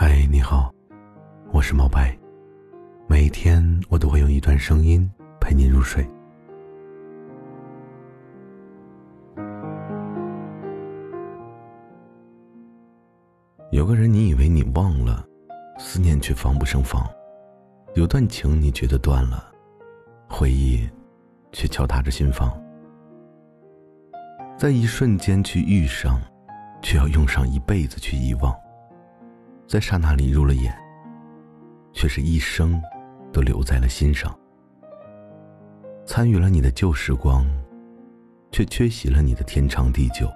[0.00, 0.72] 嗨，你好，
[1.52, 2.16] 我是毛白。
[3.08, 6.08] 每天我都会用一段声音陪你入睡。
[13.72, 15.26] 有个人，你以为你忘了，
[15.80, 17.02] 思念却防不胜防；
[17.96, 19.50] 有段情，你觉得断了，
[20.28, 20.88] 回忆
[21.50, 22.56] 却敲打着心房。
[24.56, 26.20] 在一瞬间去遇上，
[26.82, 28.54] 却要用上一辈子去遗忘。
[29.68, 30.74] 在刹那里入了眼，
[31.92, 32.80] 却是一生
[33.30, 34.34] 都留在了心上。
[36.06, 37.46] 参与了你的旧时光，
[38.50, 40.26] 却缺席了你的天长地久。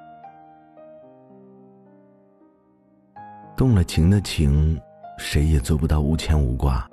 [3.57, 4.79] 动了情的情，
[5.17, 6.87] 谁也做不到无牵无挂；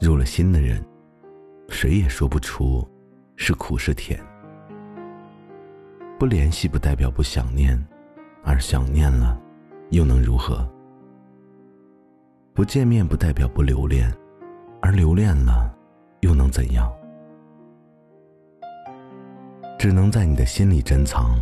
[0.00, 0.84] 入了心的人，
[1.68, 2.84] 谁也说不出
[3.36, 4.20] 是苦是甜。
[6.18, 7.80] 不联系不代表不想念，
[8.42, 9.40] 而想念了，
[9.90, 10.68] 又能如何？
[12.58, 14.12] 不见面不代表不留恋，
[14.82, 15.72] 而留恋了，
[16.22, 16.92] 又能怎样？
[19.78, 21.40] 只能在你的心里珍藏，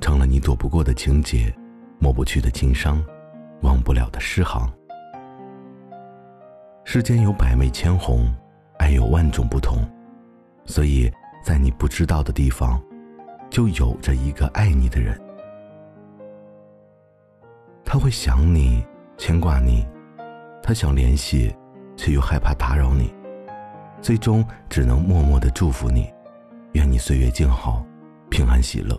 [0.00, 1.54] 成了你躲不过的情结，
[2.00, 3.00] 抹不去的情伤，
[3.62, 4.68] 忘不了的诗行。
[6.82, 8.26] 世间有百媚千红，
[8.80, 9.88] 爱有万种不同，
[10.64, 11.08] 所以
[11.40, 12.82] 在你不知道的地方，
[13.48, 15.16] 就有着一个爱你的人。
[17.84, 18.84] 他会想你，
[19.16, 19.86] 牵挂你。
[20.68, 21.50] 他想联系，
[21.96, 23.10] 却又害怕打扰你，
[24.02, 26.12] 最终只能默默的祝福你，
[26.74, 27.82] 愿你岁月静好，
[28.28, 28.94] 平安喜乐。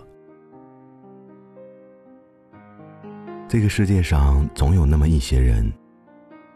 [3.47, 5.71] 这个世界上总有那么一些人，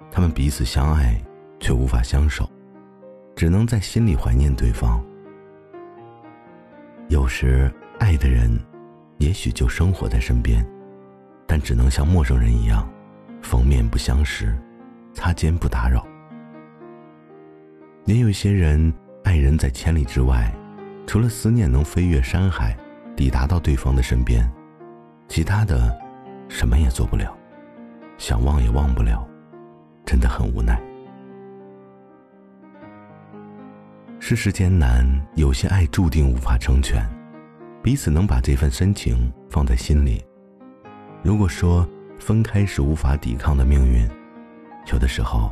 [0.09, 1.23] 他们彼此相爱，
[1.59, 2.49] 却无法相守，
[3.35, 4.99] 只能在心里怀念对方。
[7.09, 8.59] 有时，爱的人，
[9.19, 10.67] 也许就生活在身边，
[11.45, 12.91] 但只能像陌生人一样，
[13.43, 14.59] 逢面不相识。
[15.13, 16.05] 擦肩不打扰。
[18.05, 18.93] 也有些人，
[19.23, 20.53] 爱人在千里之外，
[21.07, 22.75] 除了思念能飞越山海，
[23.15, 24.51] 抵达到对方的身边，
[25.29, 25.97] 其他的，
[26.49, 27.33] 什么也做不了，
[28.17, 29.25] 想忘也忘不了，
[30.03, 30.81] 真的很无奈。
[34.19, 35.05] 世事艰难，
[35.35, 37.07] 有些爱注定无法成全，
[37.81, 40.21] 彼此能把这份深情放在心里。
[41.21, 41.87] 如果说
[42.19, 44.09] 分开是无法抵抗的命运。
[44.91, 45.51] 有的时候，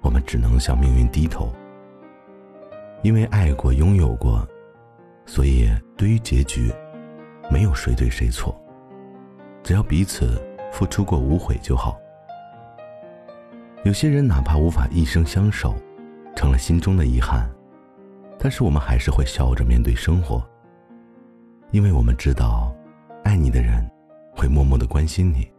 [0.00, 1.52] 我们只能向命运低头。
[3.02, 4.46] 因为爱过、拥有过，
[5.24, 6.72] 所以对于结局，
[7.50, 8.54] 没有谁对谁错。
[9.62, 10.42] 只要彼此
[10.72, 11.98] 付出过无悔就好。
[13.84, 15.74] 有些人哪怕无法一生相守，
[16.34, 17.48] 成了心中的遗憾，
[18.38, 20.46] 但是我们还是会笑着面对生活。
[21.70, 22.74] 因为我们知道，
[23.24, 23.88] 爱你的人
[24.34, 25.50] 会默默的关心你。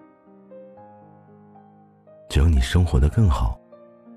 [2.32, 3.60] 只有你生活的更好，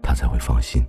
[0.01, 0.85] 他才会放心。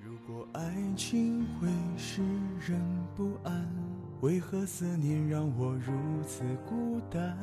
[0.00, 2.22] 如果爱情会使
[2.66, 2.80] 人
[3.14, 3.68] 不安，
[4.22, 5.92] 为何思念让我如
[6.26, 7.36] 此孤单？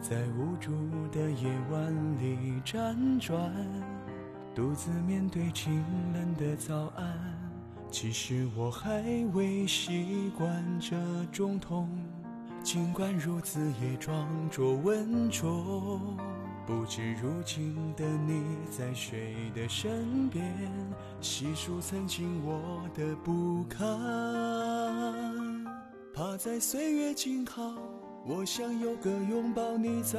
[0.00, 0.72] 在无助
[1.08, 3.52] 的夜晚里辗转，
[4.54, 5.84] 独自面对清
[6.14, 7.31] 冷的早安。
[7.92, 9.04] 其实我还
[9.34, 10.96] 未习惯这
[11.30, 11.86] 种痛，
[12.64, 16.00] 尽管如此也装作稳重。
[16.66, 20.42] 不知如今的你在谁的身边，
[21.20, 23.84] 细数曾经我的不堪。
[26.14, 27.74] 怕在岁月静好，
[28.24, 30.18] 我想有个拥抱你在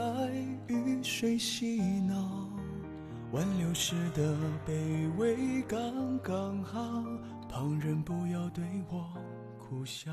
[0.67, 2.47] 雨水洗脑，
[3.31, 7.03] 挽留时的卑微刚刚好。
[7.53, 9.07] 旁人不要对我
[9.59, 10.11] 苦笑。